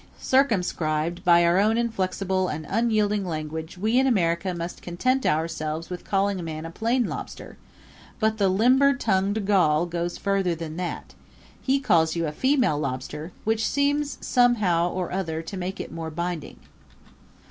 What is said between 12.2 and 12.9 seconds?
a female